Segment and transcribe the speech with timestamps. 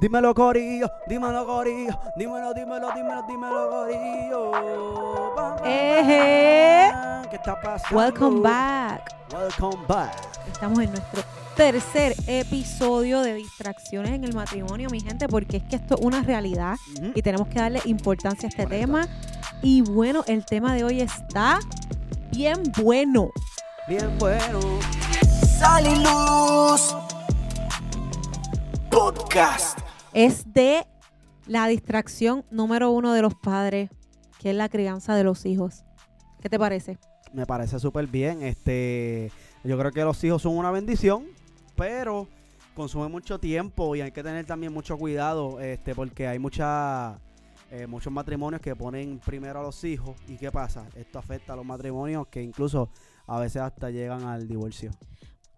[0.00, 4.50] Dímelo, Corillo, dímelo, Corillo, dímelo, dímelo, dímelo, dímelo, Corillo.
[5.36, 5.56] Bam.
[7.30, 7.96] ¿Qué está pasando?
[7.96, 9.14] Welcome back.
[9.32, 10.12] Welcome back.
[10.52, 11.22] Estamos en nuestro
[11.56, 16.22] tercer episodio de distracciones en el matrimonio, mi gente, porque es que esto es una
[16.22, 16.76] realidad
[17.14, 18.86] y tenemos que darle importancia a este Correcto.
[18.86, 19.08] tema.
[19.62, 21.60] Y bueno, el tema de hoy está
[22.32, 23.30] bien bueno.
[23.86, 24.60] Bien bueno.
[25.58, 26.96] Sal y Luz
[28.90, 29.83] Podcast.
[30.14, 30.86] Es de
[31.48, 33.90] la distracción número uno de los padres,
[34.38, 35.82] que es la crianza de los hijos.
[36.40, 36.98] ¿Qué te parece?
[37.32, 38.40] Me parece súper bien.
[38.40, 39.32] Este,
[39.64, 41.24] yo creo que los hijos son una bendición,
[41.74, 42.28] pero
[42.76, 47.18] consumen mucho tiempo y hay que tener también mucho cuidado, este, porque hay mucha,
[47.72, 50.14] eh, muchos matrimonios que ponen primero a los hijos.
[50.28, 50.86] ¿Y qué pasa?
[50.94, 52.88] Esto afecta a los matrimonios que incluso
[53.26, 54.92] a veces hasta llegan al divorcio.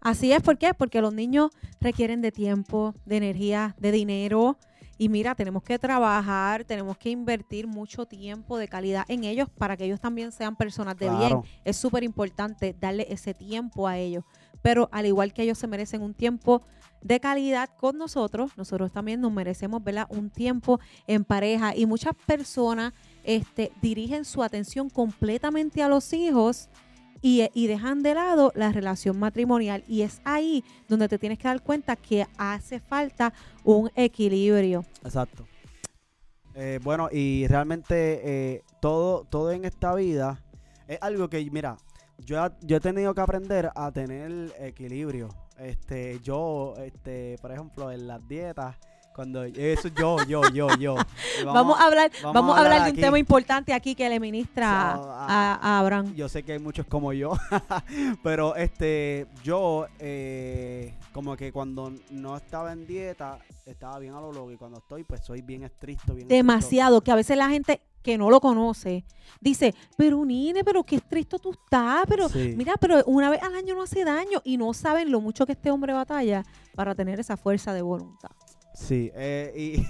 [0.06, 0.72] Así es, ¿por qué?
[0.72, 4.56] Porque los niños requieren de tiempo, de energía, de dinero.
[4.98, 9.76] Y mira, tenemos que trabajar, tenemos que invertir mucho tiempo de calidad en ellos para
[9.76, 11.40] que ellos también sean personas de bien.
[11.64, 14.22] Es súper importante darle ese tiempo a ellos.
[14.62, 16.62] Pero al igual que ellos se merecen un tiempo
[17.02, 20.06] de calidad con nosotros, nosotros también nos merecemos ¿verdad?
[20.08, 21.74] un tiempo en pareja.
[21.74, 22.92] Y muchas personas
[23.24, 26.68] este, dirigen su atención completamente a los hijos
[27.26, 29.82] y, y dejan de lado la relación matrimonial.
[29.88, 33.32] Y es ahí donde te tienes que dar cuenta que hace falta
[33.64, 34.84] un equilibrio.
[35.02, 35.44] Exacto.
[36.54, 40.40] Eh, bueno, y realmente eh, todo, todo en esta vida
[40.86, 41.76] es algo que, mira,
[42.18, 45.28] yo, yo he tenido que aprender a tener equilibrio.
[45.58, 48.76] Este, yo, este, por ejemplo, en las dietas,
[49.16, 50.94] cuando eso yo, yo, yo, yo.
[51.44, 53.00] Vamos, a hablar, vamos vamos, a hablar de un aquí.
[53.00, 56.14] tema importante aquí que le ministra So, a, ah, a Abraham.
[56.14, 57.32] Yo sé que hay muchos como yo,
[58.22, 64.32] pero este, yo, eh, como que cuando no estaba en dieta, estaba bien a lo
[64.32, 66.34] loco y cuando estoy, pues soy bien estricto, bien estricto.
[66.34, 69.04] Demasiado, que a veces la gente que no lo conoce
[69.40, 72.54] dice, pero Nine, pero qué estricto tú estás, pero Sí.
[72.56, 75.52] mira, pero una vez al año no hace daño y no saben lo mucho que
[75.52, 76.44] este hombre batalla
[76.76, 78.30] para tener esa fuerza de voluntad.
[78.76, 79.86] Sí, eh, y,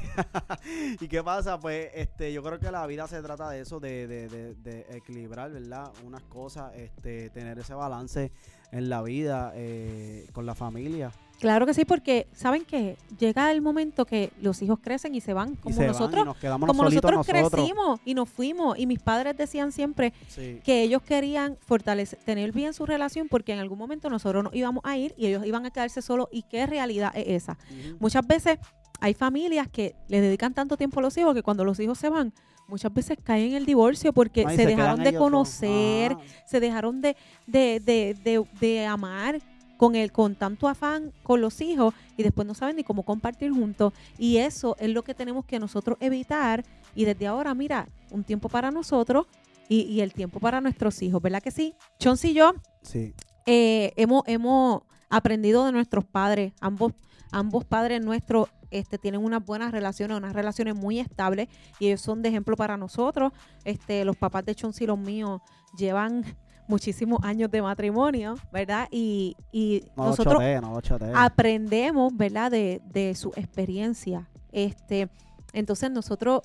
[1.04, 1.58] ¿y qué pasa?
[1.58, 4.86] Pues este, yo creo que la vida se trata de eso, de, de, de, de
[4.96, 5.90] equilibrar, ¿verdad?
[6.04, 8.30] Unas cosas, este, tener ese balance
[8.72, 11.12] en la vida, eh, con la familia.
[11.38, 15.34] Claro que sí, porque saben que llega el momento que los hijos crecen y se
[15.34, 17.50] van, como se van, y nosotros, nos quedamos como nosotros, nosotros.
[17.50, 18.78] crecimos y nos fuimos.
[18.78, 23.52] Y mis padres decían siempre Sí, que ellos querían fortalecer, tener bien su relación porque
[23.52, 26.28] en algún momento nosotros nos íbamos a ir y ellos iban a quedarse solos.
[26.32, 27.58] ¿Y qué realidad es esa?
[27.98, 28.58] Muchas veces
[29.00, 32.08] hay familias que le dedican tanto tiempo a los hijos que cuando los hijos se
[32.08, 32.32] van,
[32.68, 37.00] muchas veces caen en el divorcio porque y se, se dejaron de conocer, se dejaron
[37.00, 37.16] de,
[37.46, 39.40] de, de, de, de amar
[39.76, 43.52] con el con tanto afán con los hijos y después no saben ni cómo compartir
[43.52, 43.92] juntos.
[44.18, 46.64] Y eso es lo que tenemos que nosotros evitar.
[46.94, 49.26] Y desde ahora mira un tiempo para nosotros
[49.68, 53.12] y, y el tiempo para nuestros hijos verdad que sí Chonsi y yo Sí,
[53.46, 56.52] eh, hemos, hemos aprendido de nuestros padres.
[56.60, 56.92] Ambos,
[57.32, 58.48] ambos padres nuestros
[58.78, 61.48] este, tienen unas buenas relaciones, unas relaciones muy estables
[61.78, 63.32] y ellos son de ejemplo para nosotros.
[63.64, 65.40] Este, los papás de Chonsi y los míos
[65.76, 66.24] llevan
[66.68, 68.88] muchísimos años de matrimonio, ¿verdad?
[68.90, 72.50] Y, y no nosotros no aprendemos, ¿verdad?
[72.50, 74.28] De, de su experiencia.
[74.52, 75.08] Este,
[75.52, 76.42] entonces nosotros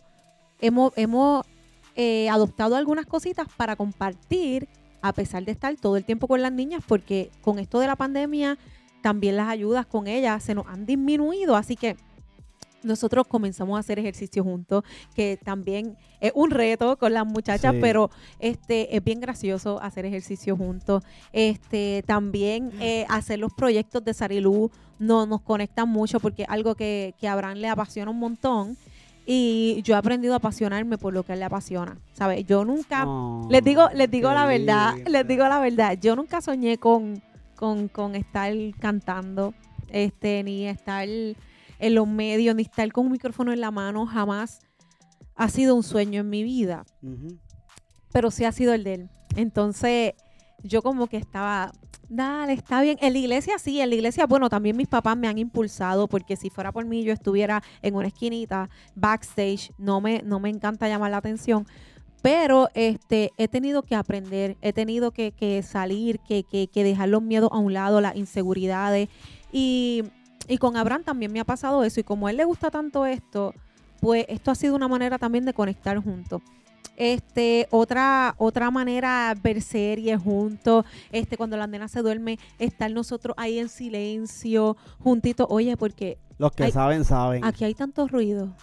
[0.60, 1.46] hemos, hemos
[1.96, 4.70] eh, adoptado algunas cositas para compartir,
[5.02, 7.96] a pesar de estar todo el tiempo con las niñas, porque con esto de la
[7.96, 8.58] pandemia
[9.02, 11.98] también las ayudas con ellas se nos han disminuido, así que
[12.84, 14.84] nosotros comenzamos a hacer ejercicio juntos,
[15.16, 17.80] que también es un reto con las muchachas, Sí.
[17.82, 18.10] pero
[18.40, 21.04] este es bien gracioso hacer ejercicio juntos.
[21.32, 26.76] Este también eh, hacer los proyectos de Sarilú no, nos conectan mucho porque es algo
[26.76, 28.78] que, que a Abraham le apasiona un montón.
[29.26, 31.98] Y yo he aprendido a apasionarme por lo que él le apasiona.
[32.14, 32.46] ¿Sabes?
[32.48, 35.12] Yo nunca No, les digo, les digo la verdad, lindo.
[35.12, 35.98] les digo la verdad.
[36.02, 37.22] Yo nunca soñé con,
[37.56, 39.54] con, con estar cantando,
[39.90, 41.08] este, ni estar
[41.82, 44.06] en los medios, ni estar con un micrófono en la mano.
[44.06, 44.60] Jamás
[45.36, 46.86] ha sido un sueño en mi vida,
[48.14, 49.10] pero sí ha sido el de él.
[49.36, 50.14] Entonces,
[50.64, 51.72] yo como que estaba,
[52.08, 52.98] dale, está bien.
[53.02, 56.36] En la iglesia sí, en la iglesia, bueno, también mis papás me han impulsado, porque
[56.36, 60.88] si fuera por mí yo estuviera en una esquinita, backstage, no me, no me encanta
[60.88, 61.66] llamar la atención.
[62.22, 67.10] Pero este, he tenido que aprender, he tenido que, que salir, que, que, que dejar
[67.10, 69.10] los miedos a un lado, las inseguridades.
[69.52, 70.04] Y,
[70.48, 72.00] y con Abraham también me ha pasado eso.
[72.00, 73.54] Y como a él le gusta tanto esto,
[74.00, 76.42] pues esto ha sido una manera también de conectar juntos.
[76.98, 83.34] Este, otra, otra manera, ver series juntos, este, cuando la nena se duerme, estar nosotros
[83.38, 85.48] ahí en silencio, juntitos.
[85.50, 87.44] Oye, porque Los que saben, saben.
[87.44, 88.54] aquí hay tanto ruido,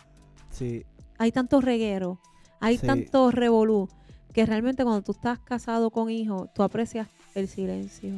[0.51, 0.85] Sí.
[1.17, 2.21] hay tanto reguero,
[2.61, 2.87] hay Sí.
[2.87, 3.89] tanto revolú,
[4.33, 8.13] que realmente cuando tú estás casado con hijos, tú aprecias el silencio.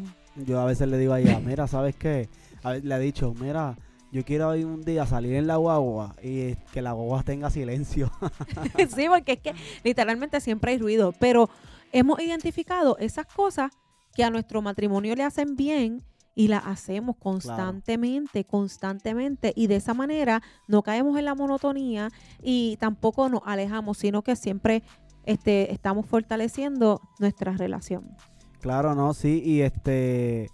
[0.44, 2.28] Yo a veces le digo a ella, mira, ¿sabes qué?
[2.62, 3.76] A ver, le he dicho, mira,
[4.12, 8.10] yo quiero hoy un día salir en la guagua y que la guagua tenga silencio.
[8.94, 9.54] sí, porque es que
[9.84, 11.48] literalmente siempre hay ruido, pero
[11.92, 13.70] hemos identificado esas cosas
[14.14, 16.02] que a nuestro matrimonio le hacen bien
[16.34, 22.10] y las hacemos constantemente, constantemente y de esa manera no caemos en la monotonía
[22.42, 24.82] y tampoco nos alejamos, sino que siempre
[25.24, 28.16] este, estamos fortaleciendo nuestra relación.
[28.60, 30.50] Claro, no, sí, y este,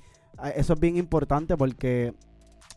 [0.54, 2.14] eso es bien importante porque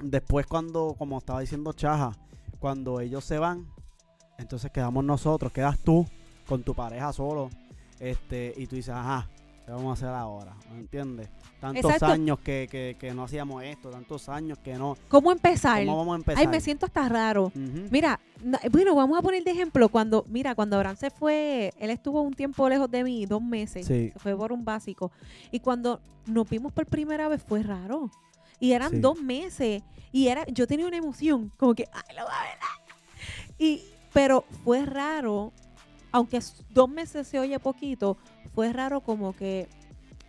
[0.01, 2.11] después cuando, como estaba diciendo Chaja,
[2.59, 3.67] cuando ellos se van,
[4.37, 6.05] entonces quedamos nosotros, quedas tú
[6.47, 7.49] con tu pareja solo,
[7.99, 9.27] este, y tú dices, ajá,
[9.69, 10.55] ¿qué vamos a hacer ahora?
[10.73, 11.29] ¿Me entiendes?
[11.59, 12.07] Tantos Exacto.
[12.07, 14.97] años que, que, que no hacíamos esto, tantos años que no.
[15.09, 15.85] ¿Cómo empezar?
[15.85, 16.41] ¿Cómo vamos a empezar?
[16.41, 17.51] Ay, me siento hasta raro.
[17.91, 18.19] Mira,
[18.71, 22.33] bueno, vamos a poner de ejemplo cuando, mira, cuando Abraham se fue, él estuvo un
[22.33, 24.09] tiempo lejos de mí, dos meses, Sí.
[24.11, 25.11] se fue por un básico.
[25.51, 28.09] Y cuando nos vimos por primera vez fue raro.
[28.59, 28.99] Y eran Sí.
[28.99, 29.83] dos meses.
[30.11, 32.57] Y era, yo tenía una emoción, como que, ay, lo va a ver.
[33.59, 33.83] Y,
[34.13, 35.53] pero fue raro,
[36.11, 36.39] aunque
[36.71, 38.17] dos meses se oye poquito,
[38.59, 39.69] fue raro como que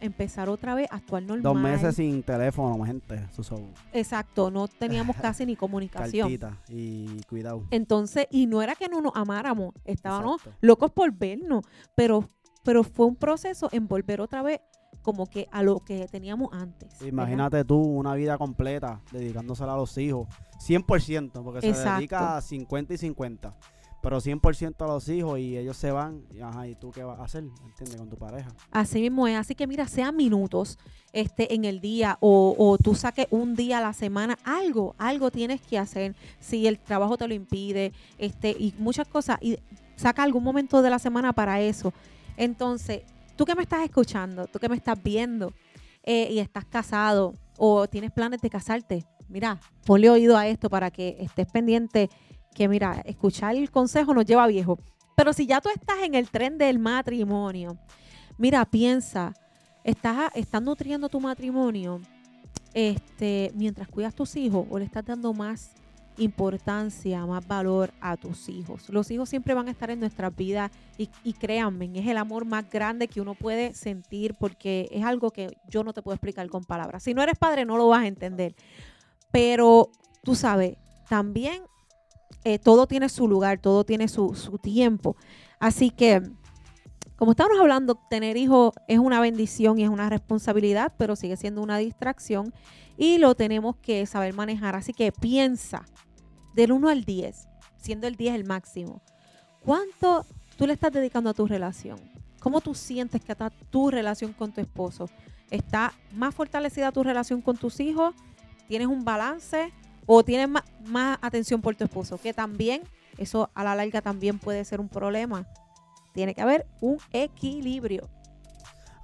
[0.01, 1.43] empezar otra vez a actuar normal.
[1.43, 3.27] Dos meses sin teléfono, gente.
[3.37, 3.57] Eso
[3.93, 6.39] Exacto, no teníamos casi ni comunicación.
[6.69, 7.65] y cuidado.
[7.73, 10.59] Entonces, y no era que no nos amáramos, estábamos Exacto.
[10.61, 11.65] locos por vernos,
[11.97, 12.25] pero,
[12.63, 14.61] pero fue un proceso en volver otra vez
[15.03, 16.89] como que a lo que teníamos antes.
[17.01, 17.09] ¿verdad?
[17.09, 20.29] Imagínate tú una vida completa dedicándosela a los hijos.
[20.65, 23.57] 100%, porque se dedica a 50 y 50.
[24.03, 26.23] Pero 100% a los hijos y ellos se van.
[26.33, 27.45] Y, ajá, ¿y tú qué vas a hacer?
[27.65, 27.97] ¿Entiendes?
[27.97, 28.49] Con tu pareja.
[28.71, 29.37] Así mismo es.
[29.37, 30.79] Así que mira, sean minutos
[31.13, 35.31] este, en el día o, o tú saques un día a la semana, algo, algo
[35.31, 36.17] tienes que hacer.
[36.39, 39.59] Si el trabajo te lo impide, este, y muchas cosas, y
[39.97, 41.93] saca algún momento de la semana para eso.
[42.37, 43.03] Entonces,
[43.37, 45.53] tú que me estás escuchando, tú que me estás viendo
[46.03, 50.91] eh, y estás casado o tienes planes de casarte, mira, ponle oído a esto para
[50.91, 52.09] que estés pendiente
[52.55, 54.79] que mira, escuchar el consejo nos lleva viejo.
[55.17, 57.77] Pero si ya tú estás en el tren del matrimonio,
[58.39, 59.35] mira, piensa,
[59.85, 62.01] estás, estás nutriendo tu matrimonio
[62.75, 65.73] este, mientras cuidas tus hijos o le estás dando más
[66.17, 68.89] importancia, más valor a tus hijos.
[68.91, 72.45] Los hijos siempre van a estar en nuestras vidas y, y créanme, es el amor
[72.45, 76.49] más grande que uno puede sentir porque es algo que yo no te puedo explicar
[76.49, 77.03] con palabras.
[77.03, 78.55] Si no eres padre no lo vas a entender.
[79.31, 79.91] Pero
[80.23, 80.77] tú sabes,
[81.09, 81.63] también
[82.45, 85.17] eh, todo tiene su lugar, todo tiene su, su tiempo.
[85.59, 86.23] Así que,
[87.17, 91.63] como estábamos hablando, tener hijos es una bendición y es una responsabilidad, pero sigue siendo
[91.63, 92.55] una distracción
[92.97, 94.77] y lo tenemos que saber manejar.
[94.77, 95.85] Así que piensa
[96.55, 99.03] del 1 al 10, siendo el 10 el máximo.
[99.61, 100.25] ¿Cuánto
[100.57, 101.99] tú le estás dedicando a tu relación?
[102.41, 105.11] ¿Cómo tú sientes que está tu relación con tu esposo?
[105.51, 108.15] ¿Está más fortalecida tu relación con tus hijos?
[108.69, 109.73] ¿Tienes un balance?
[110.13, 112.19] ¿O tienes más, más atención por tu esposo?
[112.19, 112.83] Que también,
[113.17, 115.47] eso a la larga también puede ser un problema.
[116.13, 118.09] Tiene que haber un equilibrio.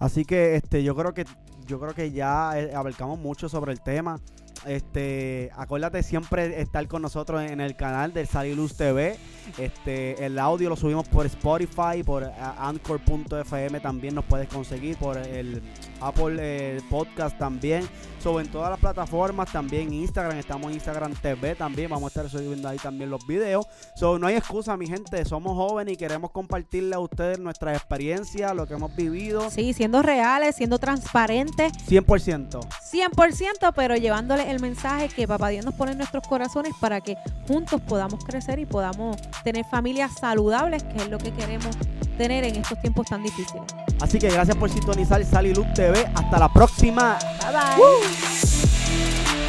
[0.01, 1.25] Así que este, yo creo que
[1.65, 4.21] yo creo que ya eh, abarcamos mucho sobre el tema.
[4.67, 9.17] Este, acuérdate siempre estar con nosotros en el canal del Saliluz TV.
[9.59, 15.17] Este, el audio lo subimos por Spotify, por eh, Anchor.fm también nos puedes conseguir, por
[15.17, 15.63] el
[16.01, 17.89] Apple eh, Podcast también.
[18.23, 22.29] Sobre en todas las plataformas, también Instagram, estamos en Instagram TV también, vamos a estar
[22.29, 23.67] subiendo ahí también los videos.
[23.95, 28.53] So, no hay excusa, mi gente, somos jóvenes y queremos compartirle a ustedes nuestra experiencia,
[28.53, 29.49] lo que hemos vivido.
[29.51, 32.67] Sí, siendo reales, siendo transparentes, 100%.
[32.93, 37.17] 100%, pero llevándole el mensaje que Papá Dios nos pone en nuestros corazones para que
[37.47, 41.77] juntos podamos crecer y podamos tener familias saludables, que es lo que queremos
[42.17, 43.63] tener en estos tiempos tan difíciles.
[44.01, 46.07] Así que gracias por sintonizar Sal TV.
[46.15, 47.19] Hasta la próxima.
[47.41, 49.46] Bye bye.